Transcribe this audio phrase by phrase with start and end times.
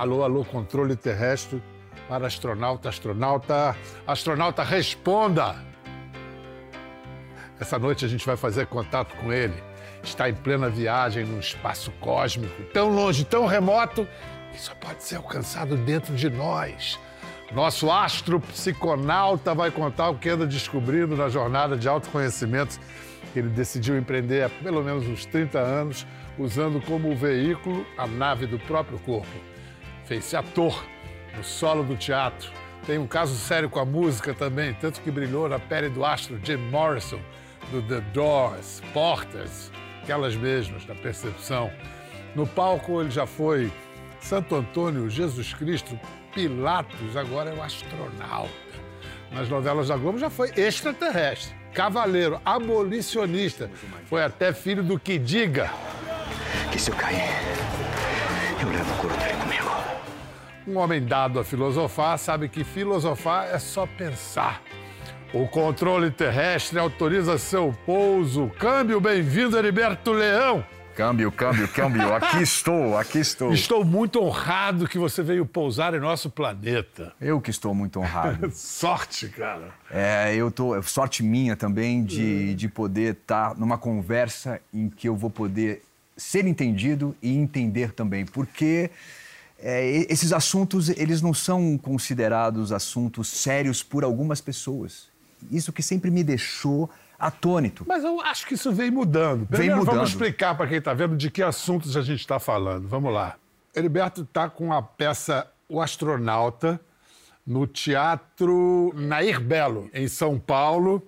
[0.00, 1.62] Alô, alô, controle terrestre
[2.08, 3.76] para astronauta, astronauta,
[4.06, 5.56] astronauta, responda!
[7.60, 9.62] Essa noite a gente vai fazer contato com ele.
[10.02, 14.08] Está em plena viagem num espaço cósmico, tão longe, tão remoto,
[14.50, 16.98] que só pode ser alcançado dentro de nós.
[17.52, 22.80] Nosso astro psiconauta vai contar o que anda descobrindo na jornada de autoconhecimento
[23.34, 26.06] que ele decidiu empreender há pelo menos uns 30 anos,
[26.38, 29.49] usando como veículo a nave do próprio corpo.
[30.10, 30.84] Fez-se ator
[31.36, 32.50] no solo do teatro.
[32.84, 36.36] Tem um caso sério com a música também, tanto que brilhou na pele do astro
[36.42, 37.20] Jim Morrison,
[37.70, 39.70] do The Doors, Porters,
[40.02, 41.70] aquelas mesmas, da percepção.
[42.34, 43.70] No palco ele já foi
[44.18, 45.96] Santo Antônio, Jesus Cristo,
[46.34, 48.50] Pilatos, agora é o astronauta.
[49.30, 53.70] Nas novelas da Globo já foi extraterrestre, cavaleiro, abolicionista.
[54.06, 55.70] Foi até filho do que diga.
[56.72, 57.30] Que se eu cair,
[58.60, 59.39] eu levo o comigo.
[60.66, 64.62] Um homem dado a filosofar sabe que filosofar é só pensar.
[65.32, 68.50] O controle terrestre autoriza seu pouso.
[68.58, 70.64] Câmbio, bem-vindo, Heriberto Leão.
[70.94, 72.12] Câmbio, câmbio, câmbio.
[72.12, 73.54] Aqui estou, aqui estou.
[73.54, 77.14] Estou muito honrado que você veio pousar em nosso planeta.
[77.18, 78.50] Eu que estou muito honrado.
[78.52, 79.72] Sorte, cara.
[79.90, 80.80] É, eu tô.
[80.82, 85.82] Sorte minha também de, de poder estar numa conversa em que eu vou poder
[86.16, 88.26] ser entendido e entender também.
[88.26, 88.90] Porque
[89.62, 95.08] é, esses assuntos, eles não são considerados assuntos sérios por algumas pessoas.
[95.50, 97.84] Isso que sempre me deixou atônito.
[97.86, 99.46] Mas eu acho que isso vem mudando.
[99.46, 99.94] Primeiro, vem mudando.
[99.94, 102.88] Vamos explicar para quem está vendo de que assuntos a gente está falando.
[102.88, 103.36] Vamos lá.
[103.74, 106.80] Heriberto está com a peça O Astronauta
[107.46, 111.06] no Teatro Nair Belo, em São Paulo.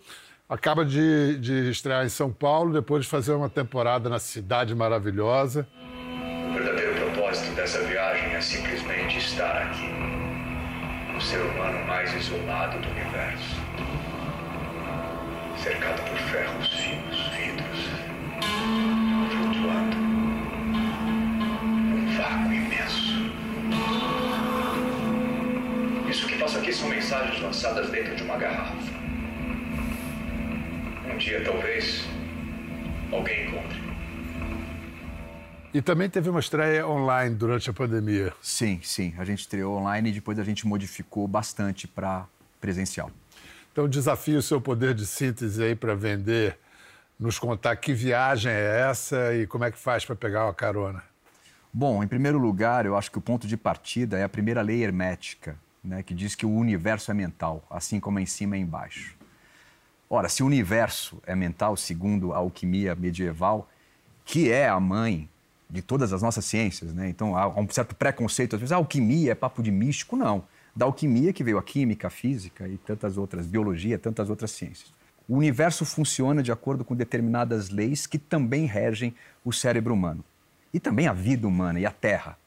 [0.48, 5.66] Acaba de, de estrear em São Paulo, depois de fazer uma temporada na Cidade Maravilhosa.
[7.33, 9.88] Propósito dessa viagem é simplesmente estar aqui.
[11.16, 13.56] O ser humano mais isolado do universo
[15.56, 17.88] cercado por ferros finos, vidros,
[19.31, 19.97] flutuando
[21.87, 23.32] num vácuo imenso.
[26.10, 28.76] Isso que faço aqui são mensagens lançadas dentro de uma garrafa.
[31.10, 32.06] Um dia, talvez,
[33.10, 33.91] alguém encontre.
[35.75, 38.34] E também teve uma estreia online durante a pandemia.
[38.43, 39.15] Sim, sim.
[39.16, 42.27] A gente estreou online e depois a gente modificou bastante para
[42.60, 43.10] presencial.
[43.72, 46.59] Então, desafio o seu poder de síntese aí para vender,
[47.19, 51.03] nos contar que viagem é essa e como é que faz para pegar uma carona.
[51.72, 54.84] Bom, em primeiro lugar, eu acho que o ponto de partida é a primeira lei
[54.84, 59.16] hermética, né, que diz que o universo é mental, assim como em cima e embaixo.
[60.11, 63.66] Ora, se o universo é mental, segundo a alquimia medieval,
[64.22, 65.31] que é a mãe
[65.72, 67.09] de todas as nossas ciências, né?
[67.09, 70.44] Então há um certo preconceito, às vezes, a alquimia é papo de místico, não
[70.75, 74.93] da alquimia, que veio a química, a física e tantas outras, biologia, tantas outras ciências.
[75.28, 80.25] O universo funciona de acordo com determinadas leis que também regem o cérebro humano.
[80.72, 82.38] E também a vida humana e a Terra.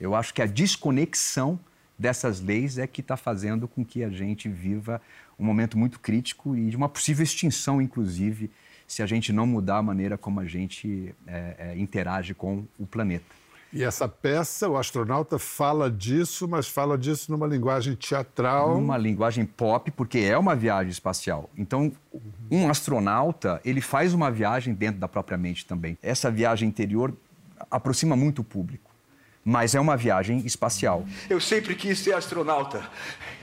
[0.00, 1.58] Eu acho que a desconexão
[1.98, 5.00] dessas leis é que está fazendo com que a gente viva
[5.38, 8.50] um momento muito crítico e de uma possível extinção, inclusive,
[8.92, 12.86] se a gente não mudar a maneira como a gente é, é, interage com o
[12.86, 13.24] planeta.
[13.72, 18.74] E essa peça, o astronauta fala disso, mas fala disso numa linguagem teatral.
[18.74, 21.48] Numa linguagem pop, porque é uma viagem espacial.
[21.56, 21.90] Então,
[22.50, 25.96] um astronauta, ele faz uma viagem dentro da própria mente também.
[26.02, 27.16] Essa viagem interior
[27.70, 28.90] aproxima muito o público.
[29.42, 31.06] Mas é uma viagem espacial.
[31.30, 32.86] Eu sempre quis ser astronauta.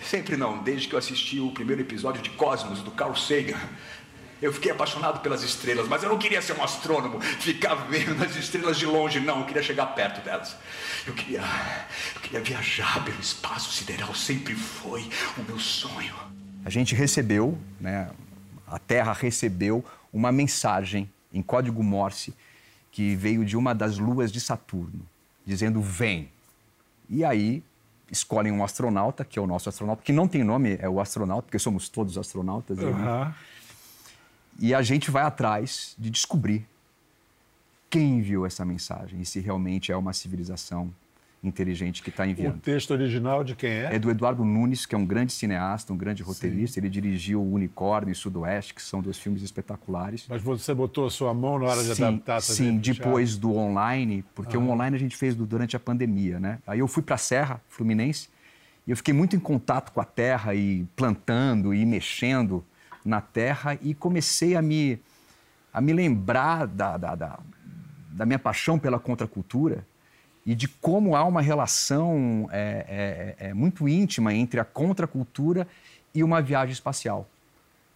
[0.04, 3.60] Sempre não, desde que eu assisti o primeiro episódio de Cosmos, do Carl Sagan.
[4.42, 8.36] Eu fiquei apaixonado pelas estrelas, mas eu não queria ser um astrônomo, ficar vendo as
[8.36, 9.40] estrelas de longe, não.
[9.40, 10.56] Eu queria chegar perto delas.
[11.06, 11.42] Eu queria,
[12.16, 16.16] eu queria viajar pelo espaço sideral, sempre foi o meu sonho.
[16.64, 18.10] A gente recebeu, né,
[18.68, 19.84] a Terra recebeu
[20.14, 22.34] uma mensagem em código Morse
[22.92, 25.06] que veio de uma das luas de Saturno,
[25.46, 26.30] dizendo: vem.
[27.10, 27.64] E aí
[28.12, 31.44] escolhem um astronauta, que é o nosso astronauta, que não tem nome, é o astronauta,
[31.44, 32.78] porque somos todos astronautas.
[32.78, 32.94] Uhum.
[32.94, 33.34] Né?
[34.60, 36.68] E a gente vai atrás de descobrir
[37.90, 40.94] quem enviou essa mensagem e se realmente é uma civilização
[41.44, 42.58] inteligente que está enviando.
[42.58, 43.96] O texto original de quem é?
[43.96, 46.76] É do Eduardo Nunes, que é um grande cineasta, um grande roteirista.
[46.76, 46.82] Sim.
[46.82, 50.26] Ele dirigiu o Unicórnio e Sudoeste, que são dois filmes espetaculares.
[50.28, 52.42] Mas você botou a sua mão na hora de sim, adaptar?
[52.42, 54.60] Sim, depois do online, porque ah.
[54.60, 56.60] o online a gente fez durante a pandemia, né?
[56.68, 58.28] Aí eu fui para a Serra Fluminense
[58.86, 62.64] e eu fiquei muito em contato com a terra e plantando e mexendo
[63.10, 65.00] na terra e comecei a me,
[65.74, 67.40] a me lembrar da, da, da,
[68.12, 69.86] da minha paixão pela contracultura
[70.46, 75.68] e de como há uma relação é, é, é, muito íntima entre a contracultura
[76.14, 77.28] e uma viagem espacial.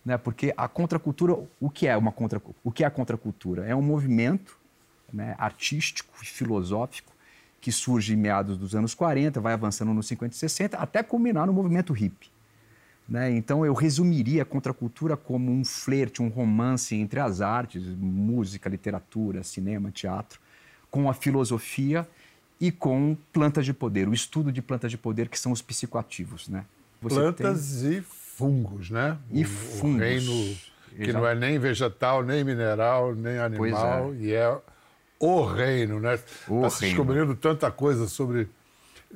[0.03, 0.17] Né?
[0.17, 3.65] Porque a contracultura, o que é uma contra, o que é a contracultura?
[3.65, 4.57] É um movimento
[5.11, 7.13] né, artístico e filosófico
[7.61, 11.47] que surge em meados dos anos 40, vai avançando nos 50 e 60, até culminar
[11.47, 12.32] no movimento hippie.
[13.07, 13.31] Né?
[13.31, 19.43] Então eu resumiria a contracultura como um flerte, um romance entre as artes, música, literatura,
[19.43, 20.39] cinema, teatro,
[20.89, 22.07] com a filosofia
[22.59, 26.47] e com plantas de poder, o estudo de plantas de poder que são os psicoativos,
[26.47, 26.63] né?
[27.01, 27.97] Você plantas tem...
[27.97, 29.17] e fungos, né?
[29.31, 29.97] E o, fungos.
[29.97, 30.55] O reino
[30.95, 31.17] que Exato.
[31.17, 34.17] não é nem vegetal, nem mineral, nem animal, é.
[34.17, 34.57] e é
[35.19, 36.15] o reino, né?
[36.15, 38.49] Está se descobrindo tanta coisa sobre.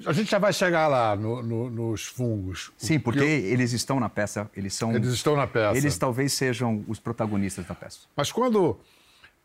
[0.06, 2.72] A gente já vai chegar lá no, no, nos fungos.
[2.78, 3.24] Sim, porque eu...
[3.24, 4.94] eles estão na peça, eles são.
[4.94, 5.78] Eles estão na peça.
[5.78, 8.00] Eles talvez sejam os protagonistas da peça.
[8.16, 8.80] Mas quando,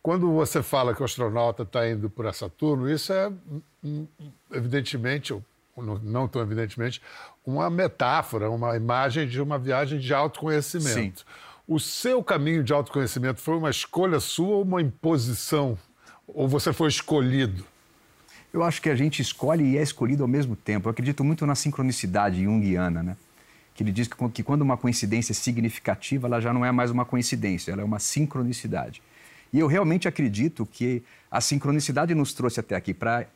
[0.03, 3.33] quando você fala que o astronauta está indo para Saturno, isso é
[3.83, 4.07] hum,
[4.51, 5.35] evidentemente,
[6.03, 7.01] não tão evidentemente,
[7.45, 11.21] uma metáfora, uma imagem de uma viagem de autoconhecimento.
[11.21, 11.27] Sim.
[11.67, 15.79] O seu caminho de autoconhecimento foi uma escolha sua ou uma imposição
[16.27, 17.65] ou você foi escolhido?
[18.53, 20.89] Eu acho que a gente escolhe e é escolhido ao mesmo tempo.
[20.89, 23.17] Eu acredito muito na sincronicidade junguiana, né?
[23.75, 26.91] Que ele diz que, que quando uma coincidência é significativa, ela já não é mais
[26.91, 29.01] uma coincidência, ela é uma sincronicidade.
[29.53, 33.27] E eu realmente acredito que a sincronicidade nos trouxe até aqui para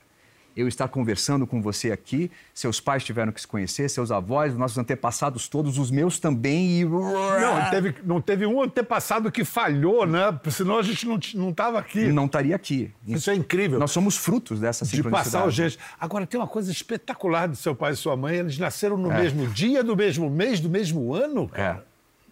[0.57, 2.31] eu estar conversando com você aqui.
[2.55, 6.81] Seus pais tiveram que se conhecer, seus avós, nossos antepassados todos, os meus também.
[6.81, 6.85] E...
[6.85, 10.41] Não, teve, não teve um antepassado que falhou, né?
[10.51, 11.07] Senão a gente
[11.37, 12.07] não estava aqui.
[12.07, 12.91] Não estaria aqui.
[13.07, 13.79] Isso é incrível.
[13.79, 15.25] Nós somos frutos dessa sincronicidade.
[15.25, 15.79] De passar o gente.
[16.01, 18.37] Agora, tem uma coisa espetacular do seu pai e sua mãe.
[18.37, 19.21] Eles nasceram no é.
[19.21, 21.51] mesmo dia, do mesmo mês, do mesmo ano.
[21.53, 21.77] É.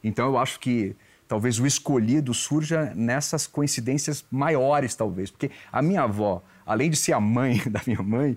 [0.03, 0.97] Então, eu acho que
[1.29, 5.31] talvez o escolhido surja nessas coincidências maiores, talvez.
[5.31, 8.37] Porque a minha avó além de ser a mãe da minha mãe,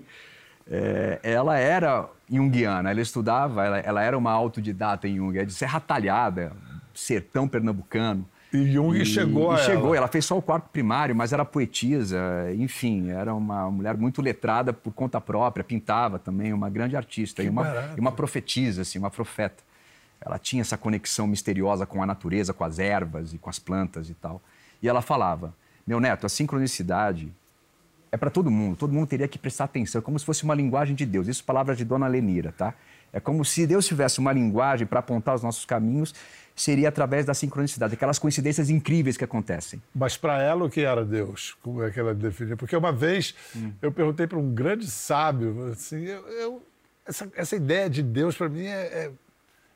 [0.70, 5.52] é, ela era junguiana, ela estudava, ela, ela, era uma autodidata em Jung, é de
[5.52, 6.52] Serra Talhada,
[6.94, 8.26] sertão pernambucano.
[8.52, 9.98] E Jung e, chegou a e chegou, ela.
[9.98, 12.18] ela fez só o quarto primário, mas era poetisa,
[12.54, 17.48] enfim, era uma mulher muito letrada por conta própria, pintava também, uma grande artista e
[17.48, 19.62] uma, e uma profetisa, assim, uma profeta.
[20.20, 24.10] Ela tinha essa conexão misteriosa com a natureza, com as ervas e com as plantas
[24.10, 24.42] e tal.
[24.82, 25.54] E ela falava:
[25.86, 27.32] Meu neto, a sincronicidade
[28.10, 30.54] é para todo mundo, todo mundo teria que prestar atenção, é como se fosse uma
[30.54, 31.28] linguagem de Deus.
[31.28, 32.74] Isso palavras de Dona Lenira, tá?
[33.12, 36.14] É como se Deus tivesse uma linguagem para apontar os nossos caminhos,
[36.54, 39.80] seria através da sincronicidade, aquelas coincidências incríveis que acontecem.
[39.94, 41.56] Mas para ela o que era Deus?
[41.62, 42.56] Como é que ela definia?
[42.56, 43.72] Porque uma vez hum.
[43.80, 46.62] eu perguntei para um grande sábio, assim, eu, eu,
[47.06, 49.10] essa, essa, ideia de Deus para mim é, é,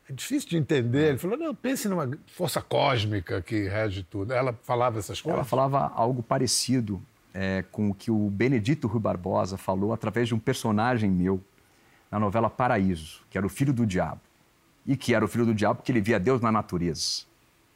[0.09, 1.11] é, difícil de entender.
[1.11, 4.33] Ele falou, não, pense numa força cósmica que rege tudo.
[4.33, 5.39] Ela falava essas coisas?
[5.39, 7.01] Ela falava algo parecido
[7.35, 11.43] é, com o que o Benedito Rui Barbosa falou através de um personagem meu
[12.11, 14.21] na novela Paraíso, que era o filho do diabo.
[14.87, 17.25] E que era o filho do diabo porque ele via Deus na natureza.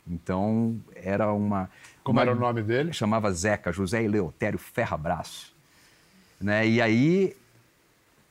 [0.06, 1.70] Então, era uma.
[2.02, 2.92] Como uma, era o nome dele?
[2.92, 5.54] Chamava Zeca, José Eleutério Ferrabraço.
[6.40, 6.68] Né?
[6.68, 7.36] E aí,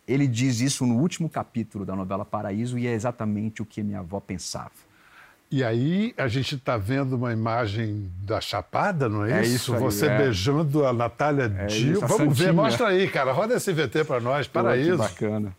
[0.07, 4.00] ele diz isso no último capítulo da novela Paraíso e é exatamente o que minha
[4.00, 4.71] avó pensava.
[5.56, 9.56] E aí a gente está vendo uma imagem da Chapada, não é, é isso?
[9.56, 10.18] isso aí, Você é.
[10.18, 12.02] beijando a Natália é Dio.
[12.02, 13.31] Vamos ver, mostra aí, cara.
[13.31, 14.92] Roda esse VT para nós, paraíso.
[14.92, 15.56] Que bacana.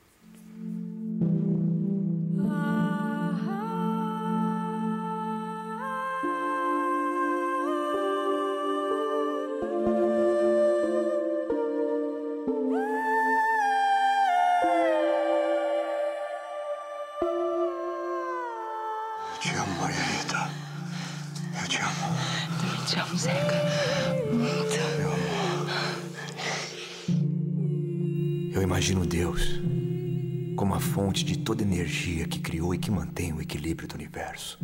[32.86, 34.60] Que mantém o equilíbrio do universo.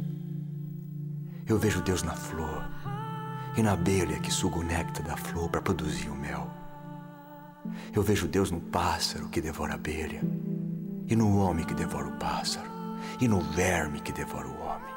[1.45, 2.62] Eu vejo Deus na flor
[3.57, 6.49] e na abelha que suga o néctar da flor para produzir o mel.
[7.93, 10.23] Eu vejo Deus no pássaro que devora a abelha,
[11.09, 12.71] e no homem que devora o pássaro,
[13.21, 14.95] e no verme que devora o homem.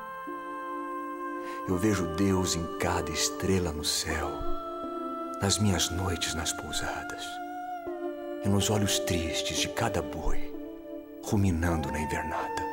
[1.67, 4.29] Eu vejo Deus em cada estrela no céu,
[5.41, 7.25] nas minhas noites nas pousadas,
[8.43, 10.53] e nos olhos tristes de cada boi
[11.23, 12.64] ruminando na invernada.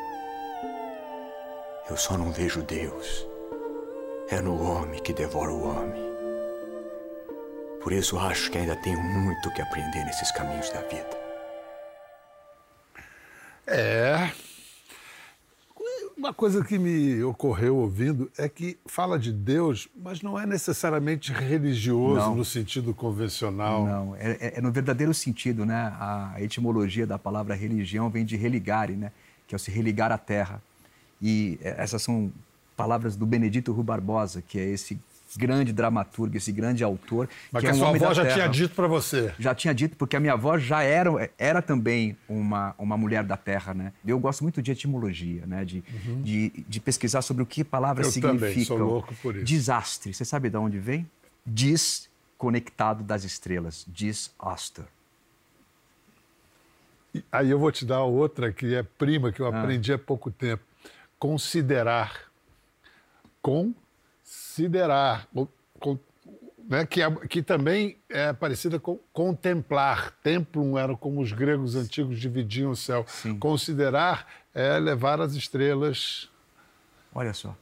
[1.93, 3.29] Eu só não vejo Deus.
[4.31, 6.03] É no homem que devora o homem.
[7.83, 11.11] Por isso acho que ainda tenho muito que aprender nesses caminhos da vida.
[13.67, 14.31] É.
[16.17, 21.31] Uma coisa que me ocorreu ouvindo é que fala de Deus, mas não é necessariamente
[21.31, 22.37] religioso Não.
[22.37, 23.85] no sentido convencional.
[23.85, 25.95] Não, é, é- é no verdadeiro sentido, né?
[26.01, 29.13] A etimologia da palavra religião vem de religare, né?
[29.47, 30.63] Que é o se religar à terra.
[31.23, 32.33] E é, essas são
[32.77, 34.99] palavras do Benedito Rui Barbosa, que é esse
[35.37, 37.27] grande dramaturgo, esse grande autor.
[37.51, 38.35] Mas que que, é a um sua homem da avó já terra.
[38.35, 39.33] tinha dito para você.
[39.39, 43.37] Já tinha dito, porque a minha avó já era, era também uma, uma mulher da
[43.37, 43.93] terra, né?
[44.05, 45.65] Eu gosto muito de etimologia, né?
[45.65, 45.83] De,
[46.23, 48.23] de, de pesquisar sobre o que palavras Uhum.
[48.23, 48.77] Eu também, significam.
[48.77, 49.45] sou louco por isso.
[49.45, 50.13] Desastre.
[50.13, 51.09] Você sabe de onde vem?
[51.47, 53.87] Desconectado das estrelas.
[53.89, 54.85] Disaster.
[57.31, 59.61] Aí eu vou te dar outra que é prima, que eu Ah.
[59.61, 60.63] aprendi há pouco tempo.
[61.23, 62.33] Considerar.
[63.41, 65.29] Considerar.
[65.79, 65.97] Con-
[66.69, 70.13] né, que, é- que também é parecida com contemplar.
[70.21, 73.05] Templum era como os gregos antigos dividiam o céu.
[73.07, 73.39] Sim.
[73.39, 76.29] Considerar é levar as estrelas.
[77.15, 77.55] Olha só.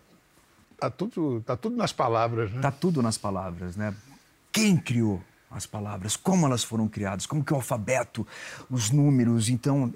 [0.79, 2.57] Tá tudo, tá tudo nas palavras, né?
[2.57, 3.95] Está tudo nas palavras, né?
[4.51, 6.17] Quem criou as palavras?
[6.17, 7.27] Como elas foram criadas?
[7.27, 8.27] Como que o alfabeto,
[8.71, 9.51] os números?
[9.51, 9.93] Então,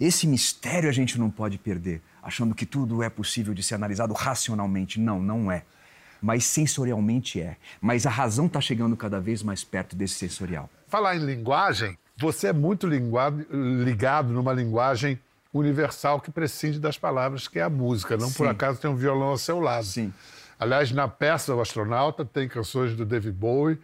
[0.00, 4.14] esse mistério a gente não pode perder, achando que tudo é possível de ser analisado
[4.14, 4.98] racionalmente.
[4.98, 5.62] Não, não é.
[6.20, 7.56] Mas sensorialmente é.
[7.80, 10.70] Mas a razão está chegando cada vez mais perto desse sensorial.
[10.88, 15.18] Falar em linguagem, você é muito ligado numa linguagem
[15.52, 18.16] universal que prescinde das palavras, que é a música.
[18.16, 18.50] Não por Sim.
[18.52, 19.84] acaso tem um violão ao seu lado.
[19.84, 20.12] Sim.
[20.58, 23.78] Aliás, na peça O Astronauta tem canções do David Bowie,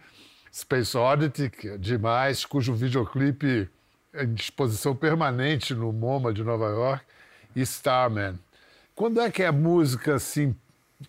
[0.53, 3.69] Space Oddity, que é demais, cujo videoclipe
[4.13, 7.05] é em disposição permanente no MoMA de Nova York,
[7.55, 8.35] Starman.
[8.95, 10.55] Quando é que a música se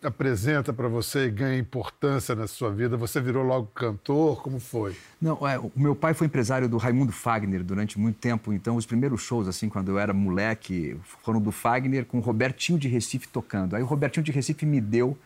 [0.03, 2.97] apresenta para você e ganha importância na sua vida?
[2.97, 4.43] Você virou logo cantor?
[4.43, 4.97] Como foi?
[5.21, 8.87] Não, é, o meu pai foi empresário do Raimundo Fagner durante muito tempo, então os
[8.87, 13.29] primeiros shows, assim, quando eu era moleque, foram do Fagner com o Robertinho de Recife
[13.29, 13.77] tocando.
[13.77, 15.17] Aí o Robertinho de Recife me deu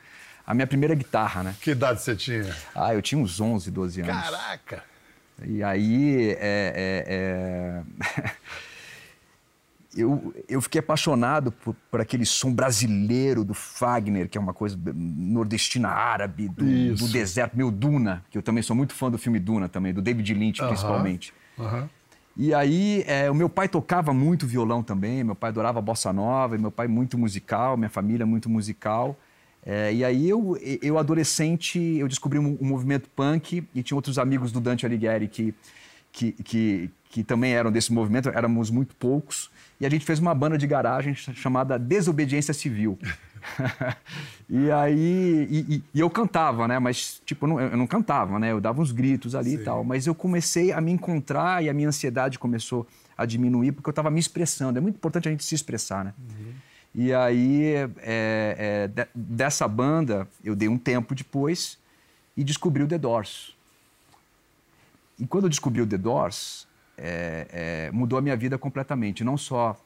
[0.46, 1.56] a minha primeira guitarra, né?
[1.60, 2.56] Que idade você tinha?
[2.74, 4.14] Ah, eu tinha uns 11, 12 anos.
[4.14, 4.84] Caraca!
[5.44, 8.30] E aí, é, é, é,
[9.96, 14.78] eu, eu fiquei apaixonado por, por aquele som brasileiro do Fagner, que é uma coisa
[14.94, 19.38] nordestina árabe, do, do deserto, meu Duna, que eu também sou muito fã do filme
[19.38, 20.68] Duna também, do David Lynch Aham.
[20.68, 21.34] principalmente.
[21.58, 21.88] Aham.
[22.36, 26.54] E aí, é, o meu pai tocava muito violão também, meu pai adorava bossa nova,
[26.54, 29.18] e meu pai muito musical, minha família muito musical.
[29.64, 34.18] É, e aí, eu, eu adolescente, eu descobri um, um movimento punk e tinha outros
[34.18, 35.54] amigos do Dante Alighieri que,
[36.16, 39.50] que, que, que também eram desse movimento, éramos muito poucos.
[39.78, 42.98] E a gente fez uma banda de garagem ch- chamada Desobediência Civil.
[44.48, 46.78] e aí, e, e- eu cantava, né?
[46.78, 48.52] Mas, tipo, não, eu não cantava, né?
[48.52, 49.84] Eu dava uns gritos ali e tal.
[49.84, 53.92] Mas eu comecei a me encontrar e a minha ansiedade começou a diminuir porque eu
[53.92, 54.78] estava me expressando.
[54.78, 56.14] É muito importante a gente se expressar, né?
[56.94, 61.78] E aí, é, é, de- dessa banda, eu dei um tempo depois
[62.36, 63.54] e descobri o The Doors.
[65.18, 67.46] E quando eu descobri o The Doors, é,
[67.88, 69.24] é, mudou a minha vida completamente.
[69.24, 69.78] Não só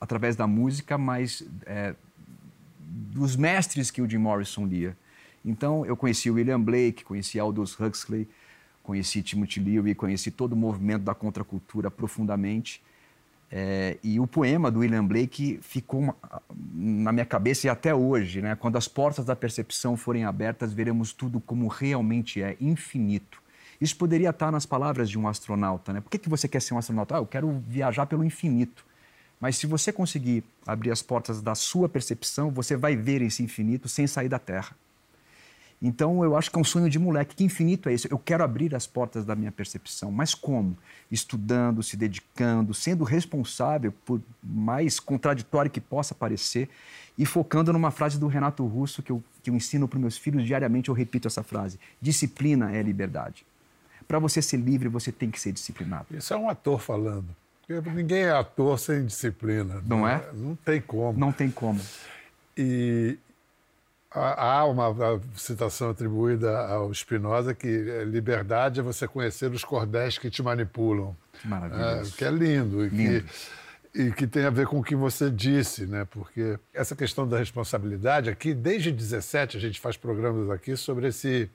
[0.00, 1.94] através da música, mas é,
[2.78, 4.96] dos mestres que o Jim Morrison lia.
[5.44, 8.28] Então, eu conheci William Blake, conheci Aldous Huxley,
[8.82, 12.82] conheci Timothy Leary, conheci todo o movimento da contracultura profundamente.
[13.50, 16.16] É, e o poema do William Blake ficou uma-
[16.72, 18.56] na minha cabeça e até hoje, né?
[18.56, 23.41] Quando as portas da percepção forem abertas, veremos tudo como realmente é, infinito.
[23.82, 26.00] Isso poderia estar nas palavras de um astronauta, né?
[26.00, 27.16] Por que, que você quer ser um astronauta?
[27.16, 28.86] Ah, eu quero viajar pelo infinito.
[29.40, 33.88] Mas se você conseguir abrir as portas da sua percepção, você vai ver esse infinito
[33.88, 34.76] sem sair da Terra.
[35.82, 37.34] Então, eu acho que é um sonho de moleque.
[37.34, 38.08] Que infinito é esse?
[38.08, 40.12] Eu quero abrir as portas da minha percepção.
[40.12, 40.78] Mas como?
[41.10, 46.68] Estudando, se dedicando, sendo responsável, por mais contraditório que possa parecer,
[47.18, 50.46] e focando numa frase do Renato Russo que eu, que eu ensino para meus filhos
[50.46, 50.88] diariamente.
[50.88, 53.44] Eu repito essa frase: disciplina é liberdade.
[54.12, 56.04] Para você ser livre, você tem que ser disciplinado.
[56.10, 57.34] Isso é um ator falando.
[57.94, 59.82] Ninguém é ator sem disciplina.
[59.86, 60.22] Não é?
[60.34, 61.18] Não tem como.
[61.18, 61.80] Não tem como.
[62.54, 63.16] E
[64.10, 64.94] há há uma
[65.34, 71.16] citação atribuída ao Spinoza que é, liberdade é você conhecer os cordéis que te manipulam.
[71.42, 72.12] Maravilhoso.
[72.12, 72.84] É, que é lindo.
[72.84, 73.24] E, Lindo.
[73.94, 76.06] Que, e que tem a ver com o que você disse, né?
[76.10, 81.48] Porque essa questão da responsabilidade aqui, desde 17, a gente faz programas aqui sobre esse,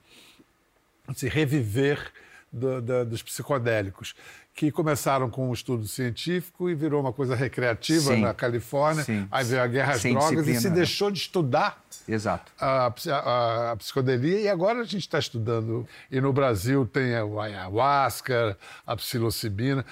[1.07, 2.11] esse reviver
[2.51, 4.15] do- da- dos psicodélicos,
[4.53, 8.21] que começaram com um estudo científico e virou uma coisa recreativa Sim.
[8.21, 9.03] na Califórnia.
[9.03, 9.27] Sim.
[9.29, 10.75] Aí veio a guerra às drogas e se né?
[10.75, 12.51] deixou de estudar Exato.
[12.59, 15.87] a, a- a psicodelia e agora a gente está estudando.
[16.09, 19.85] E no Brasil tem o ayahuasca, a psilocibina,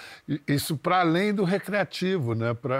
[0.47, 2.55] isso para além do recreativo, né?
[2.55, 2.77] Para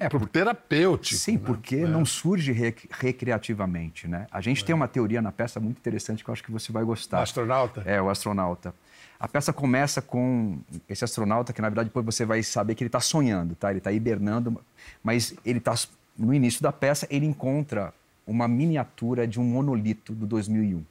[0.00, 1.16] É, o terapêutico.
[1.20, 1.42] Sim, né?
[1.46, 4.26] porque não surge rec- recreativamente, né?
[4.32, 6.82] A gente tem uma teoria na peça muito interessante que eu acho que você vai
[6.82, 7.20] gostar.
[7.20, 7.82] O astronauta?
[7.86, 8.74] É, o astronauta.
[9.20, 10.58] A peça começa com
[10.88, 13.68] esse astronauta que, na verdade, depois você vai saber que ele está sonhando, tá?
[13.68, 14.58] Ele está hibernando,
[15.04, 15.74] mas ele está
[16.20, 17.94] no início da peça ele encontra
[18.26, 20.84] uma miniatura de um monolito do 2001,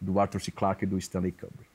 [0.00, 0.50] do Arthur C.
[0.50, 1.68] Clarke e do Stanley Kubrick.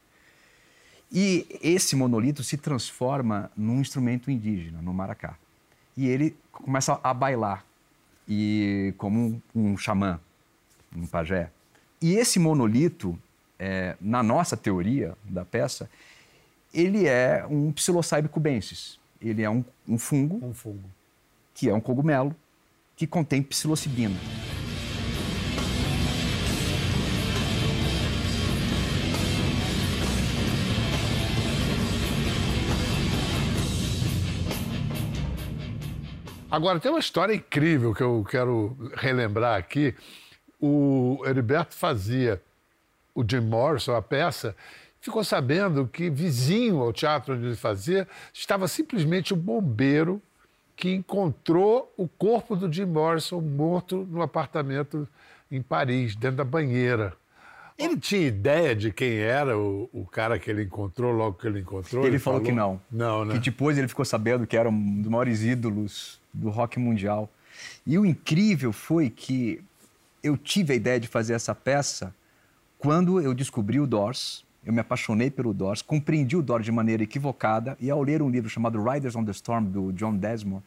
[1.11, 5.37] E esse monolito se transforma num instrumento indígena, no maracá.
[5.95, 7.63] E ele começa a bailar,
[8.27, 10.19] e como um, um xamã,
[10.95, 11.51] um pajé.
[12.01, 13.19] E esse monolito,
[13.59, 15.89] é, na nossa teoria da peça,
[16.73, 18.99] ele é um Psilocybe cubensis.
[19.21, 20.89] Ele é um, um fungo, Um fungo.
[21.53, 22.35] que é um cogumelo,
[22.95, 24.15] que contém psilocibina.
[36.53, 39.95] Agora, tem uma história incrível que eu quero relembrar aqui.
[40.61, 42.39] O Heriberto fazia
[43.15, 44.55] o Jim Morrison, a peça,
[44.99, 50.21] ficou sabendo que vizinho ao teatro onde ele fazia estava simplesmente um bombeiro
[50.75, 55.07] que encontrou o corpo do Jim Morrison morto no apartamento
[55.51, 57.13] em Paris, dentro da banheira.
[57.77, 61.59] Ele tinha ideia de quem era o, o cara que ele encontrou logo que ele
[61.59, 62.05] encontrou?
[62.05, 62.79] Ele, falou, que não.
[62.91, 63.33] Não, né?
[63.33, 67.29] Que depois ele ficou sabendo que era um dos maiores ídolos do rock mundial.
[67.85, 69.63] E o incrível foi que
[70.23, 72.13] eu tive a ideia de fazer essa peça
[72.83, 74.43] quando eu descobri o Doors.
[74.65, 78.29] Eu me apaixonei pelo Doors, compreendi o Doors de maneira equivocada e ao ler um
[78.29, 80.63] livro chamado Riders on the Storm do John Desmond,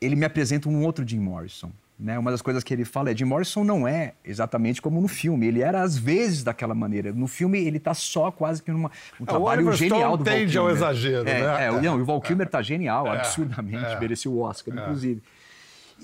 [0.00, 1.70] ele me apresenta um outro Jim Morrison.
[1.96, 2.18] Né?
[2.18, 5.46] Uma das coisas que ele fala é Jim Morrison não é exatamente como no filme.
[5.46, 7.12] Ele era às vezes daquela maneira.
[7.12, 10.34] No filme ele está só quase que numa um trabalho Oliver Stone genial do Val
[10.34, 10.76] tende ao Kilmer.
[10.82, 11.66] exagero, é, né?
[11.66, 14.00] É, o- não, o Val Kilmer está genial, absurdamente, é.
[14.00, 15.22] mereceu o Oscar, inclusive.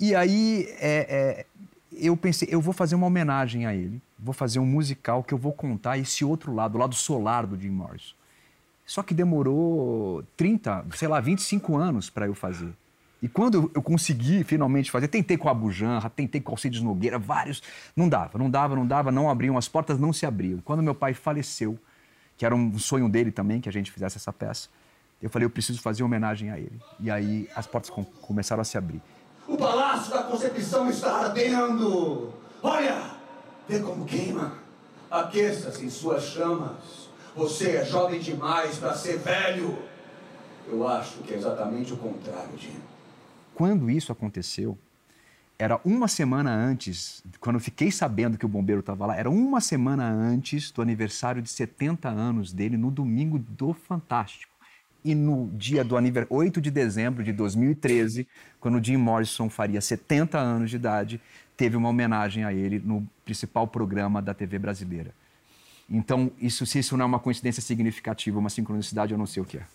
[0.00, 1.46] E aí é, é,
[1.92, 5.38] eu pensei, eu vou fazer uma homenagem a ele, vou fazer um musical que eu
[5.38, 8.14] vou contar esse outro lado, o lado solar do Jim Morrison.
[8.86, 12.72] Só que demorou 30, sei lá, 25 anos para eu fazer.
[13.22, 17.18] E quando eu- consegui finalmente fazer, tentei com a Bujanra, tentei com o Alcides Nogueira,
[17.18, 17.62] vários.
[17.96, 20.60] Não dava, não dava, não dava, não abriam, as portas não se abriam.
[20.62, 21.78] Quando meu pai faleceu,
[22.36, 24.68] que era um sonho dele também, que a gente fizesse essa peça,
[25.22, 26.78] eu falei, eu preciso fazer homenagem a ele.
[27.00, 29.00] E aí as portas com- começaram a se abrir.
[29.48, 32.30] O Palácio da Concepção está ardendo!
[32.62, 33.13] Olha!
[33.68, 34.58] Vê como queima!
[35.10, 37.08] Aqueça-se em suas chamas.
[37.34, 39.78] Você é jovem demais para ser velho.
[40.68, 42.76] Eu acho que é exatamente o contrário, Jim.
[43.54, 44.76] Quando isso aconteceu,
[45.58, 49.60] era uma semana antes, quando eu fiquei sabendo que o bombeiro estava lá, era uma
[49.60, 54.52] semana antes do aniversário de 70 anos dele, no domingo do Fantástico.
[55.04, 58.26] E no dia do aniversário, 8 de dezembro de 2013,
[58.58, 61.20] quando o Jim Morrison faria 70 anos de idade,
[61.56, 65.14] teve uma homenagem a ele no principal programa da TV brasileira.
[65.88, 69.46] Então, isso, se isso não é uma coincidência significativa, uma sincronicidade, eu não sei o
[69.46, 69.66] que é.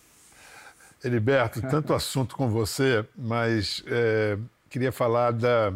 [1.03, 4.37] Heriberto, tanto assunto com você, mas é,
[4.69, 5.73] queria falar da,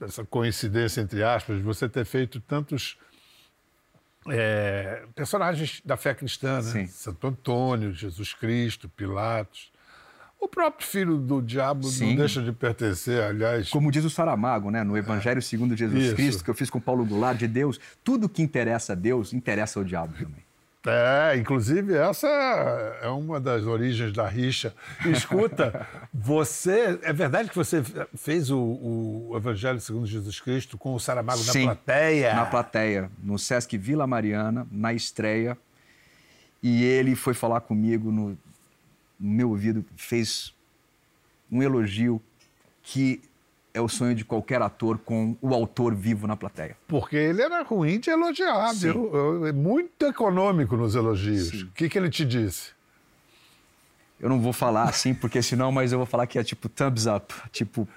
[0.00, 2.98] dessa coincidência, entre aspas, de você ter feito tantos
[4.28, 6.86] é, personagens da fé cristã, né?
[6.88, 9.70] Santo Antônio, Jesus Cristo, Pilatos.
[10.40, 12.10] O próprio filho do diabo Sim.
[12.10, 13.70] não deixa de pertencer, aliás.
[13.70, 16.14] Como diz o Saramago, né, no Evangelho segundo Jesus Isso.
[16.14, 19.80] Cristo, que eu fiz com Paulo Goulart, de Deus, tudo que interessa a Deus interessa
[19.80, 20.48] ao diabo também.
[20.86, 22.28] É, inclusive essa
[23.02, 24.72] é uma das origens da rixa.
[25.04, 26.98] Escuta, você.
[27.02, 27.82] É verdade que você
[28.14, 32.34] fez o, o Evangelho segundo Jesus Cristo com o Saramago na Sim, plateia?
[32.34, 35.58] Na plateia, no Sesc Vila Mariana, na estreia.
[36.62, 38.38] E ele foi falar comigo no,
[39.18, 40.54] no meu ouvido, fez
[41.50, 42.20] um elogio
[42.82, 43.20] que
[43.74, 46.76] é o sonho de qualquer ator com o autor vivo na plateia.
[46.86, 48.92] Porque ele era ruim de elogiar, Sim.
[48.92, 49.46] viu?
[49.46, 51.48] É muito econômico nos elogios.
[51.48, 51.64] Sim.
[51.64, 52.72] O que, que ele te disse?
[54.20, 57.06] Eu não vou falar assim, porque senão, mas eu vou falar que é tipo thumbs
[57.06, 57.88] up, tipo.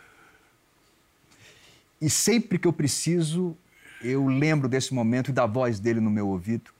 [2.00, 3.56] E sempre que eu preciso,
[4.04, 6.72] eu lembro desse momento e da voz dele no meu ouvido,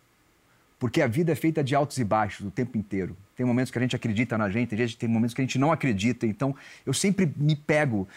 [0.82, 3.16] porque a vida é feita de altos e baixos o tempo inteiro.
[3.36, 6.26] Tem momentos que a gente acredita na gente, tem, momentos que a gente não acredita.
[6.26, 8.08] Então, eu sempre me pego,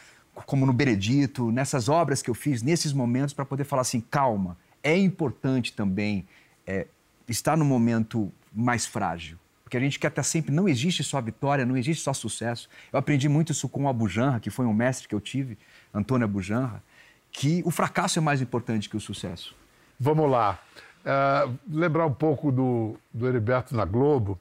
[0.46, 4.57] como no Benedito, nessas obras que eu fiz, nesses momentos, para poder falar assim: calma,
[4.83, 6.27] é importante também
[6.66, 6.87] é,
[7.29, 9.37] estar no momento mais frágil.
[9.62, 10.50] Porque a gente quer estar sempre.
[10.50, 12.70] Não existe só vitória, não existe só sucesso.
[12.90, 15.59] Eu aprendi muito isso com o Abujanra, que foi um mestre que eu tive,
[15.92, 16.83] Antônio Abujanra,
[17.31, 19.55] que o fracasso é mais importante que o sucesso.
[20.00, 20.59] Vamos lá.
[21.05, 24.40] Uh, lembrar um pouco do, do Heriberto na Globo.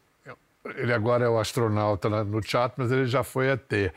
[0.76, 3.94] Ele agora é o astronauta no teatro, mas ele já foi ET.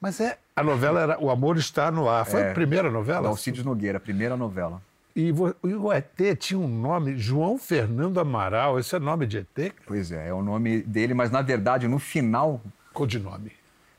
[0.00, 2.24] Mas é, a novela era O Amor Está no Ar.
[2.24, 3.28] Foi é, a primeira novela?
[3.28, 4.80] Alcides Nogueira, a primeira novela.
[5.14, 8.78] E o ET tinha um nome, João Fernando Amaral.
[8.78, 9.72] Esse é nome de ET?
[9.86, 12.62] Pois é, é o nome dele, mas na verdade, no final.
[12.92, 13.52] Codinome.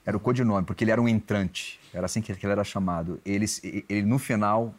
[0.05, 1.79] Era o codinome, porque ele era um entrante.
[1.93, 3.19] Era assim que ele era chamado.
[3.25, 3.45] Ele,
[3.89, 4.73] ele no final,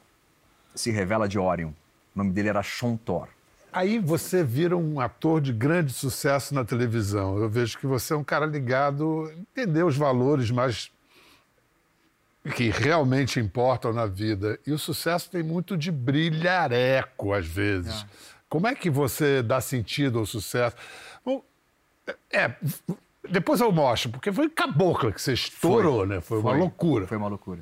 [0.75, 1.71] se revela de Orion.
[2.19, 2.63] O nome dele era
[3.05, 3.29] Thor.
[3.73, 7.39] Aí você vira um ator de grande sucesso na televisão.
[7.39, 10.91] Eu vejo que você é um cara ligado, entender os valores mais
[12.57, 14.59] que realmente importam na vida.
[14.67, 18.03] E o sucesso tem muito de brilhareco às vezes.
[18.03, 18.07] É.
[18.49, 20.75] Como é que você dá sentido ao sucesso?
[21.25, 21.45] Bom,
[22.33, 22.53] é,
[23.31, 26.21] depois eu mostro, porque foi cabocla que você estourou, foi, né?
[26.21, 27.07] Foi, foi, uma loucura.
[27.07, 27.61] Foi uma loucura.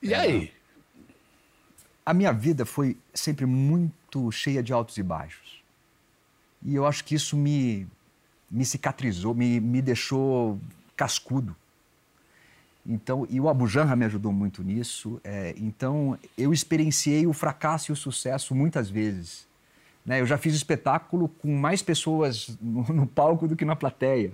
[0.00, 0.59] E é, aí?
[2.10, 5.62] A minha vida foi sempre muito cheia de altos e baixos.
[6.60, 7.86] E eu acho que isso me,
[8.50, 10.58] me cicatrizou, me, me deixou
[10.96, 11.54] cascudo.
[12.84, 15.20] Então, e o Abu Janra me ajudou muito nisso.
[15.22, 19.46] É, então, eu experienciei o fracasso e o sucesso muitas vezes.
[20.04, 20.20] Né?
[20.20, 24.32] Eu já fiz espetáculo com mais pessoas no, no, palco do que na plateia.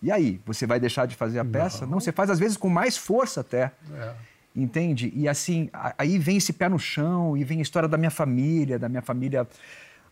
[0.00, 1.86] E aí, você vai deixar de fazer a peça?
[1.86, 3.72] Não, Não você faz às vezes com mais força até.
[3.92, 4.14] É.
[4.56, 5.12] Entende?
[5.14, 8.78] E assim, aí vem esse pé no chão e vem a história da minha família,
[8.78, 9.46] da minha família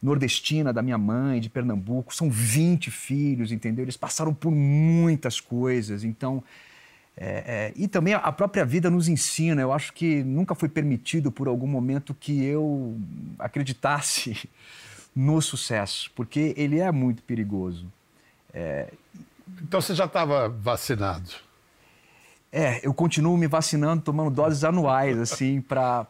[0.03, 2.15] nordestina, da minha mãe, de Pernambuco.
[2.15, 3.87] São 20 filhos, entendeu?
[3.87, 6.05] Eles passaram por muitas coisas.
[6.05, 6.45] Então,
[7.17, 9.63] é, é, e também a própria vida nos ensina.
[9.63, 13.01] Eu acho que nunca foi permitido por algum momento que eu
[13.39, 14.49] acreditasse
[15.17, 17.91] no sucesso, porque ele é muito perigoso.
[18.53, 18.93] É...
[19.63, 21.31] Então você já estava vacinado?
[22.57, 26.07] É, eu continuo me vacinando, tomando doses anuais, assim, para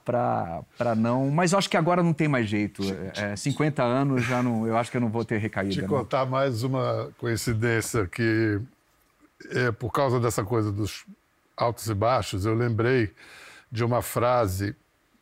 [0.95, 1.31] não.
[1.31, 2.83] Mas acho que agora não tem mais jeito.
[3.17, 4.67] É, 50 anos já não.
[4.67, 5.73] Eu acho que eu não vou ter recaída.
[5.73, 8.61] Te contar mais uma coincidência que,
[9.53, 11.07] é, por causa dessa coisa dos
[11.57, 13.11] altos e baixos, eu lembrei
[13.73, 14.77] de uma frase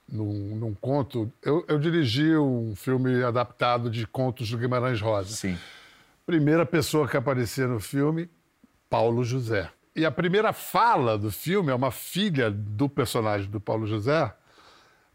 [0.08, 1.32] num, num conto.
[1.40, 5.36] Eu, eu dirigi um filme adaptado de contos do Guimarães Rosa.
[5.36, 5.56] Sim.
[6.26, 8.28] Primeira pessoa que aparecia no filme,
[8.90, 9.70] Paulo José.
[9.94, 14.34] E a primeira fala do filme é uma filha do personagem do Paulo José.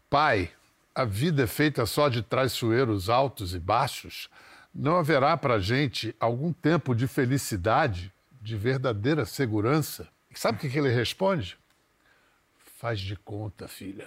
[0.08, 0.50] Pai,
[0.94, 4.30] a vida é feita só de traiçoeiros altos e baixos.
[4.72, 10.06] Não haverá para gente algum tempo de felicidade, de verdadeira segurança?
[10.30, 11.58] E sabe o que ele responde?
[12.78, 14.06] Faz de conta, filha.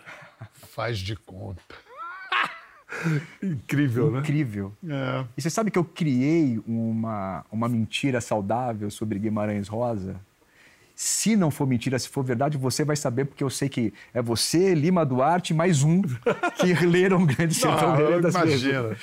[0.54, 1.76] Faz de conta.
[3.44, 4.20] Incrível, né?
[4.20, 4.74] Incrível.
[4.88, 5.26] É.
[5.36, 10.18] E você sabe que eu criei uma, uma mentira saudável sobre Guimarães Rosa?
[11.04, 14.22] Se não for mentira, se for verdade, você vai saber, porque eu sei que é
[14.22, 16.00] você, Lima Duarte, mais um
[16.60, 18.96] que leram Grande Sertão não, das Imagina,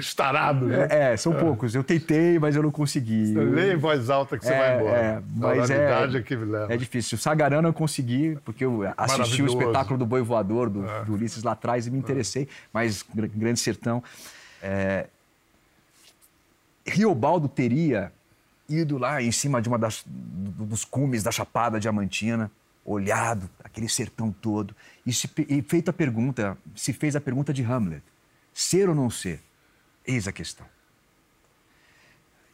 [0.00, 0.66] estarado.
[0.66, 0.88] Né?
[0.90, 1.38] É, é, são é.
[1.38, 1.72] poucos.
[1.72, 3.32] Eu tentei, mas eu não consegui.
[3.34, 4.98] Lê em voz alta que você é, vai embora.
[4.98, 6.74] É, mas é, é, que leva.
[6.74, 7.14] é difícil.
[7.14, 11.04] O Sagarana eu consegui, porque eu assisti o espetáculo do Boi Voador, do, é.
[11.04, 12.48] do Ulisses lá atrás, e me interessei.
[12.72, 14.02] Mas Grande Sertão...
[16.84, 18.12] Riobaldo teria
[18.68, 22.50] ido lá em cima de uma das, dos cumes da Chapada Diamantina,
[22.84, 24.74] olhado aquele sertão todo
[25.06, 28.02] e, se, e feito a pergunta, se fez a pergunta de Hamlet:
[28.52, 29.42] ser ou não ser?
[30.06, 30.66] Eis a questão.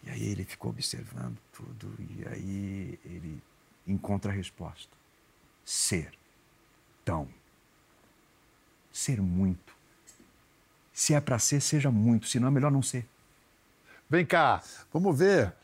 [0.05, 3.42] E aí ele ficou observando tudo e aí ele
[3.87, 4.96] encontra a resposta:
[5.64, 6.12] ser.
[7.05, 7.29] Tão.
[8.92, 9.75] Ser muito.
[10.92, 13.07] Se é para ser, seja muito, senão é melhor não ser.
[14.09, 15.55] Vem cá, vamos ver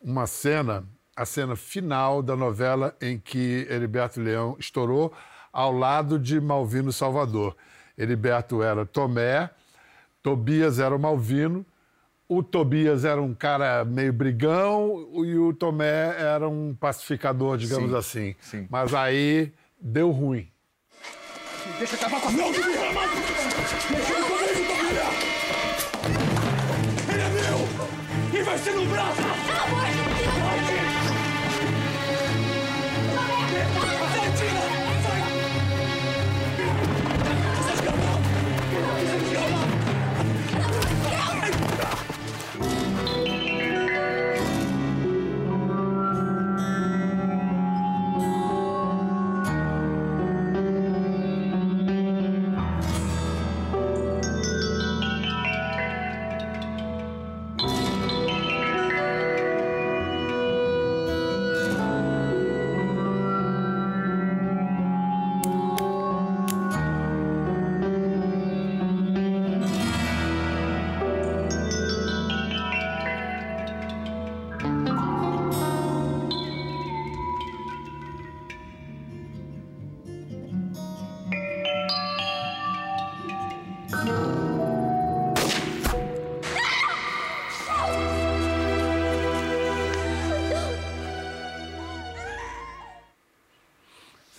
[0.00, 0.84] uma cena,
[1.14, 5.12] a cena final da novela em que Heriberto Leão estourou
[5.52, 7.56] ao lado de Malvino Salvador.
[7.98, 9.50] Heriberto era Tomé,
[10.22, 11.66] Tobias era o Malvino,
[12.28, 17.96] o Tobias era um cara meio brigão e o Tomé era um pacificador, digamos sim,
[17.96, 18.36] assim.
[18.40, 18.68] Sim.
[18.70, 20.48] Mas aí deu ruim.
[21.78, 26.29] Deixa eu acabar com a Não, Deixa ele comigo, Tobia!
[28.40, 29.16] Ele vai ser no braço!
[29.16, 30.30] Pelo amor de Deus!
[34.00, 34.62] Valentina!
[35.02, 35.20] Vai!
[37.52, 38.16] Precisa escapar!
[38.72, 39.69] Precisa!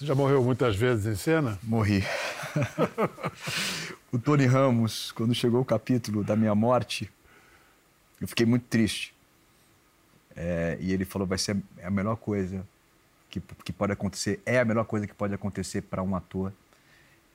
[0.02, 1.60] Você já morreu muitas vezes em cena?
[1.62, 2.04] Morri.
[4.12, 7.08] o Tony Ramos, quando chegou o capítulo da minha morte,
[8.20, 9.14] eu fiquei muito triste.
[10.36, 12.66] É, e ele falou: vai ser a melhor coisa
[13.30, 16.52] que, que pode acontecer, é a melhor coisa que pode acontecer para um ator.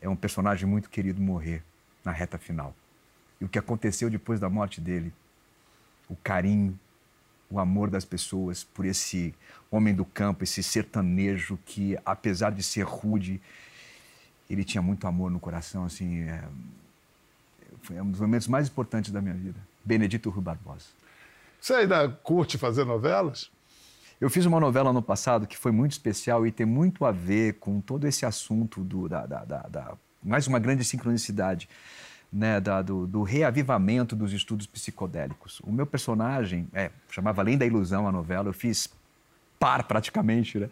[0.01, 1.63] É um personagem muito querido morrer
[2.05, 2.75] na reta final.
[3.41, 5.13] E o que aconteceu depois da morte dele,
[6.09, 6.77] o carinho,
[7.51, 9.35] o amor das pessoas por esse
[9.71, 13.41] homem do campo, esse sertanejo que, apesar de ser rude,
[14.49, 16.45] ele tinha muito amor no coração, assim, é...
[17.83, 19.59] foi um dos momentos mais importantes da minha vida.
[19.85, 20.87] Benedito Rui Barbosa.
[21.61, 23.51] Você ainda curte fazer novelas?
[24.21, 27.55] Eu fiz uma novela no passado que foi muito especial e tem muito a ver
[27.55, 31.69] com todo esse assunto do, da, da, da, da mais uma grande sincronicidade
[32.33, 35.61] né, da, do, do, reavivamento dos estudos psicodélicos.
[35.61, 38.91] O meu personagem, é, chamava Além da Ilusão a novela, eu fiz
[39.59, 40.69] par praticamente né,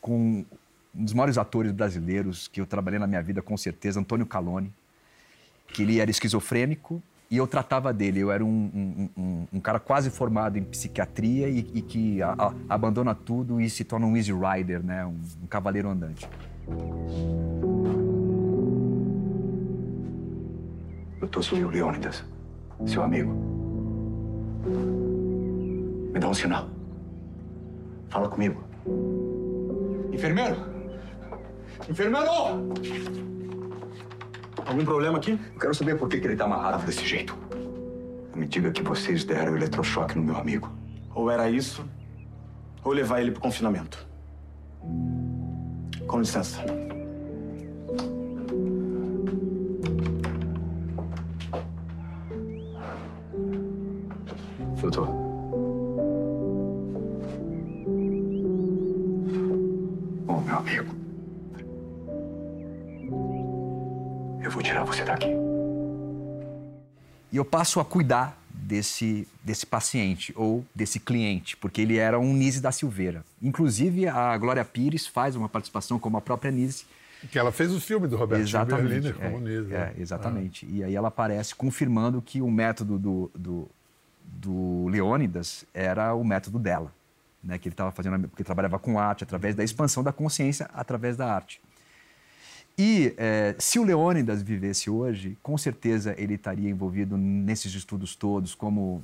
[0.00, 0.44] com
[0.94, 4.72] um dos maiores atores brasileiros que eu trabalhei na minha vida, com certeza, Antônio Calone,
[5.68, 8.20] que ele era esquizofrênico e eu tratava dele.
[8.20, 12.34] Eu era um, um, um, um cara quase formado em psiquiatria e, e que a,
[12.36, 16.28] a, abandona tudo e se torna um easy rider, né, um cavaleiro andante.
[21.20, 22.24] Doutor Suílio Leônidas,
[22.86, 23.30] seu amigo.
[26.12, 26.66] Me dá um sinal.
[28.08, 28.64] Fala comigo.
[30.10, 30.56] Enfermeiro!
[31.88, 32.30] Enfermeiro!
[34.64, 35.32] Algum problema aqui?
[35.32, 37.36] Eu quero saber por que, que ele tá amarrado desse jeito.
[38.34, 40.72] Me diga que vocês deram eletrochoque no meu amigo.
[41.14, 41.84] Ou era isso,
[42.82, 44.06] ou levar ele pro confinamento.
[46.06, 46.64] Com licença.
[54.90, 55.06] Doutor.
[60.26, 60.94] Bom, meu amigo.
[64.42, 65.28] Eu vou tirar você daqui.
[67.30, 72.32] E eu passo a cuidar desse, desse paciente ou desse cliente, porque ele era um
[72.34, 73.24] Nise da Silveira.
[73.40, 76.84] Inclusive, a Glória Pires faz uma participação como a própria Nise.
[77.30, 79.72] Que ela fez o filme do Roberto exatamente, Berliner como é, Nise.
[79.72, 79.94] É, né?
[79.98, 80.66] exatamente.
[80.66, 80.74] Ah.
[80.74, 83.70] E aí ela aparece confirmando que o método do, do,
[84.32, 86.92] do Leônidas era o método dela,
[87.42, 87.58] né?
[87.58, 91.32] que ele estava fazendo, porque trabalhava com arte, através da expansão da consciência através da
[91.32, 91.60] arte.
[92.78, 98.54] E é, se o Leônidas vivesse hoje, com certeza ele estaria envolvido nesses estudos todos,
[98.54, 99.02] como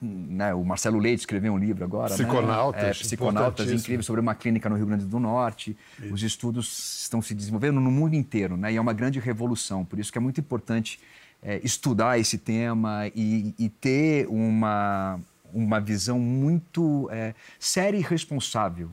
[0.00, 2.12] né, o Marcelo Leite escreveu um livro agora.
[2.14, 2.82] Psiconautas.
[2.82, 2.90] Né?
[2.90, 5.76] É, Psiconautas incríveis sobre uma clínica no Rio Grande do Norte.
[6.00, 6.12] Isso.
[6.12, 8.72] Os estudos estão se desenvolvendo no mundo inteiro, né?
[8.72, 9.84] E é uma grande revolução.
[9.84, 10.98] Por isso que é muito importante
[11.42, 15.18] é, estudar esse tema e, e, ter uma,
[15.52, 18.90] uma visão muito é, séria e responsável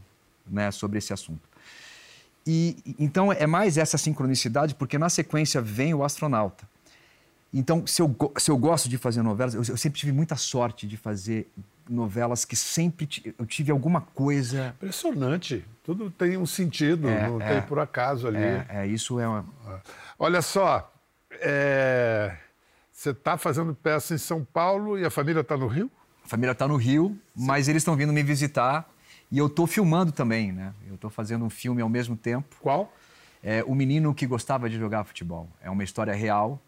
[0.48, 1.48] né, sobre esse assunto.
[2.46, 6.68] E, então é mais essa sincronicidade, porque na sequência vem o astronauta.
[7.54, 10.88] Então, se eu, se eu gosto de fazer novelas, eu, eu sempre tive muita sorte
[10.88, 11.48] de fazer
[11.90, 14.74] novelas que sempre eu tive alguma coisa.
[14.78, 15.66] Impressionante.
[15.84, 18.38] Tudo tem um sentido, é, não é, tem por acaso ali.
[18.38, 19.46] É, é isso é uma.
[20.20, 20.92] Olha só,
[21.32, 22.36] é...
[22.92, 25.92] você está fazendo peça em São Paulo e a família está no Rio?
[26.24, 27.46] A família está no Rio, Sim.
[27.46, 28.90] mas eles estão vindo me visitar
[29.32, 30.74] e eu estou filmando também, né?
[30.88, 32.56] Eu estou fazendo um filme ao mesmo tempo.
[32.60, 32.94] Qual?
[33.44, 35.50] É O Menino que Gostava de Jogar Futebol.
[35.62, 36.62] É uma história real,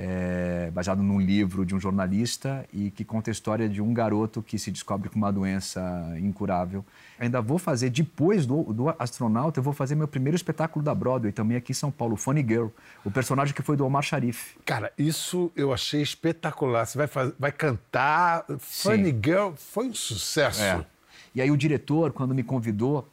[0.00, 4.40] é, baseado num livro de um jornalista e que conta a história de um garoto
[4.40, 6.86] que se descobre com uma doença incurável.
[7.18, 11.32] Ainda vou fazer, depois do, do astronauta, eu vou fazer meu primeiro espetáculo da Broadway,
[11.32, 12.68] também aqui em São Paulo, Funny Girl,
[13.04, 14.56] o personagem que foi do Omar Sharif.
[14.64, 16.86] Cara, isso eu achei espetacular.
[16.86, 18.44] Você vai, fazer, vai cantar.
[18.60, 19.20] Funny Sim.
[19.20, 20.62] Girl foi um sucesso.
[20.62, 20.86] É.
[21.34, 23.08] E aí o diretor, quando me convidou,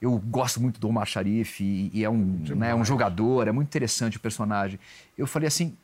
[0.00, 3.66] eu gosto muito do Omar Sharif e, e é um, né, um jogador, é muito
[3.66, 4.78] interessante o personagem.
[5.18, 5.76] Eu falei assim,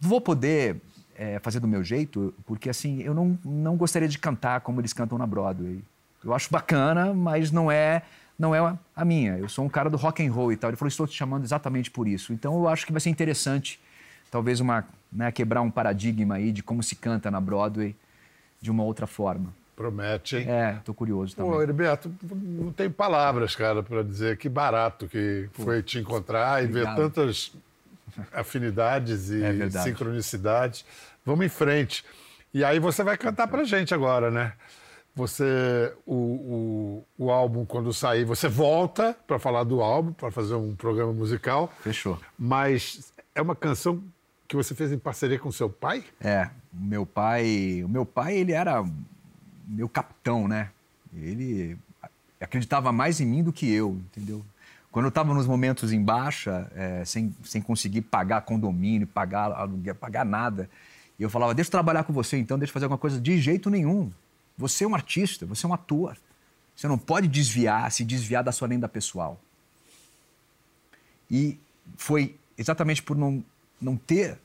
[0.00, 0.80] vou poder
[1.14, 4.92] é, fazer do meu jeito, porque assim, eu não, não gostaria de cantar como eles
[4.92, 5.82] cantam na Broadway.
[6.24, 8.02] Eu acho bacana, mas não é
[8.38, 9.36] não é a minha.
[9.36, 10.70] Eu sou um cara do rock and roll e tal.
[10.70, 12.32] Ele falou, estou te chamando exatamente por isso.
[12.32, 13.78] Então eu acho que vai ser interessante,
[14.30, 17.94] talvez uma né, quebrar um paradigma aí de como se canta na Broadway
[18.58, 19.52] de uma outra forma.
[19.76, 20.46] Promete, hein?
[20.48, 21.52] É, tô curioso também.
[21.52, 26.62] Pô, Heriberto, não tem palavras, cara, para dizer que barato que Pô, foi te encontrar
[26.62, 26.92] obrigado.
[26.92, 27.52] e ver tantas
[28.32, 30.84] afinidades e é sincronicidades.
[31.24, 32.04] Vamos em frente.
[32.52, 34.52] E aí você vai cantar pra gente agora, né?
[35.14, 40.54] Você, o, o, o álbum, quando sair, você volta para falar do álbum, para fazer
[40.54, 41.72] um programa musical.
[41.82, 42.18] Fechou.
[42.38, 44.02] Mas é uma canção
[44.46, 46.04] que você fez em parceria com seu pai?
[46.20, 48.84] É, meu pai, o meu pai, ele era
[49.66, 50.70] meu capitão, né?
[51.14, 51.76] Ele
[52.40, 54.44] acreditava mais em mim do que eu, entendeu?
[54.90, 59.94] Quando eu estava nos momentos em baixa, é, sem, sem conseguir pagar condomínio, pagar aluguel,
[59.94, 60.68] pagar nada,
[61.18, 63.20] e eu falava, deixa eu trabalhar com você então, deixa eu fazer alguma coisa.
[63.20, 64.10] De jeito nenhum.
[64.56, 66.16] Você é um artista, você é um ator.
[66.74, 69.38] Você não pode desviar, se desviar da sua lenda pessoal.
[71.30, 71.58] E
[71.96, 73.44] foi exatamente por não,
[73.80, 74.38] não ter,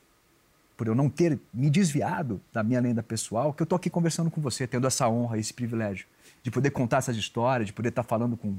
[0.77, 4.29] por eu não ter me desviado da minha lenda pessoal, que eu estou aqui conversando
[4.29, 6.05] com você, tendo essa honra, esse privilégio
[6.43, 8.55] de poder contar essas histórias, de poder estar falando com,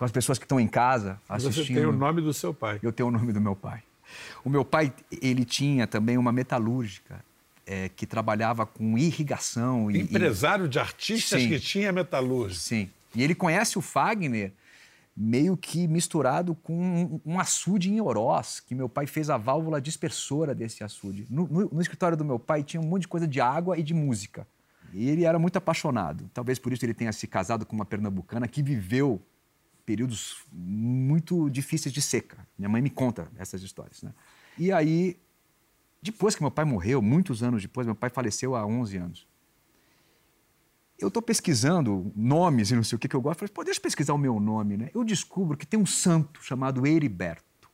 [0.00, 1.66] com as pessoas que estão em casa assistindo.
[1.66, 2.80] Você tem o nome do seu pai.
[2.82, 3.82] Eu tenho o nome do meu pai.
[4.42, 7.22] O meu pai, ele tinha também uma metalúrgica
[7.66, 9.90] é, que trabalhava com irrigação.
[9.90, 11.48] E, Empresário de artistas Sim.
[11.50, 12.58] que tinha metalúrgica.
[12.62, 12.88] Sim.
[13.14, 14.52] E ele conhece o Fagner
[15.14, 19.82] meio que misturado com um, um açude em Oroz, que meu pai fez a válvula
[19.82, 21.26] dispersora desse açude.
[21.28, 23.82] No, no- no escritório do meu pai tinha um monte de coisa de água e
[23.82, 24.46] de música.
[24.94, 26.30] E ele era muito apaixonado.
[26.32, 29.20] Talvez por isso ele tenha se casado com uma pernambucana que viveu
[29.90, 32.46] períodos muito difíceis de seca.
[32.56, 34.02] Minha mãe me conta essas histórias.
[34.02, 34.14] Né?
[34.56, 35.18] E aí,
[36.00, 39.30] depois que meu pai morreu, muitos anos depois, meu pai faleceu há 11 anos
[41.00, 43.38] eu estou pesquisando nomes e não sei o que, que eu gosto.
[43.38, 44.90] Falei, pô, deixa eu pesquisar o meu nome, né?
[44.94, 47.70] Eu descubro que tem um santo chamado Heriberto.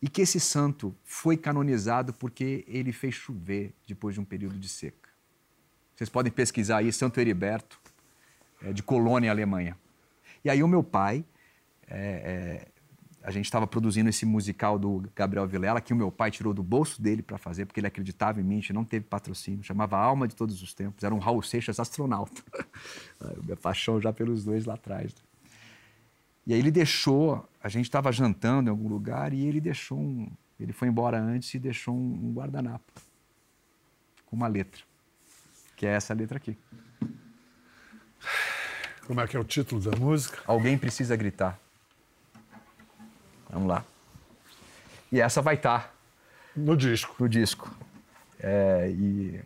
[0.00, 4.68] E que esse santo foi canonizado porque ele fez chover depois de um período de
[4.68, 5.10] seca.
[5.94, 7.78] Vocês podem pesquisar aí, Santo Heriberto,
[8.62, 9.76] é, de Colônia, Alemanha.
[10.44, 11.24] E aí o meu pai,
[11.86, 12.68] é, é,
[13.22, 16.62] a gente estava produzindo esse musical do Gabriel Vilela, que o meu pai tirou do
[16.62, 19.98] bolso dele para fazer, porque ele acreditava em mim, a gente não teve patrocínio, chamava
[19.98, 22.42] Alma de Todos os Tempos, era um Raul Seixas astronauta.
[23.44, 25.14] Minha paixão já pelos dois lá atrás.
[25.14, 25.20] né?
[26.46, 30.30] E aí ele deixou, a gente estava jantando em algum lugar e ele deixou um,
[30.58, 32.92] ele foi embora antes e deixou um, um guardanapo
[34.26, 34.82] com uma letra,
[35.76, 36.56] que é essa letra aqui.
[39.10, 40.38] Como é que é o título da música?
[40.46, 41.58] Alguém precisa gritar.
[43.48, 43.84] Vamos lá.
[45.10, 45.92] E essa vai estar
[46.54, 47.16] No disco.
[47.18, 47.68] no disco.
[48.38, 49.40] É, e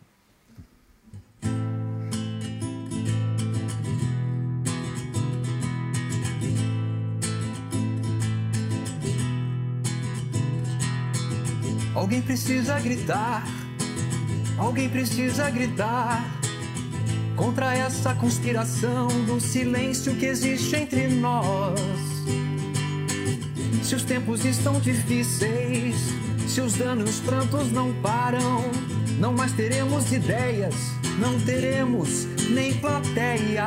[11.94, 13.44] Alguém precisa gritar,
[14.59, 16.44] alguém precisa gritar
[17.37, 21.81] contra essa conspiração do silêncio que existe entre nós.
[23.83, 25.97] Se os tempos estão difíceis,
[26.47, 28.64] se os danos prantos não param,
[29.18, 30.75] não mais teremos ideias,
[31.18, 33.64] não teremos nem plateias,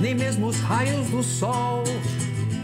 [0.00, 1.84] nem mesmo os raios do sol,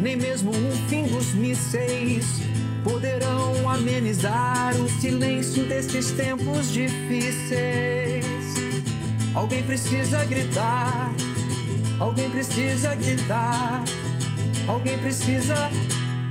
[0.01, 2.41] nem mesmo o fim dos mísseis
[2.85, 8.16] poderão amenizar o silêncio desses tempos difíceis.
[9.37, 11.13] Alguém precisa gritar,
[12.01, 13.85] alguém precisa gritar,
[14.67, 15.55] alguém precisa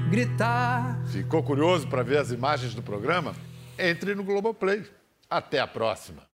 [0.09, 0.99] gritar.
[1.11, 3.35] Ficou curioso para ver as imagens do programa?
[3.77, 4.83] Entre no Globoplay.
[5.29, 6.23] Até a próxima.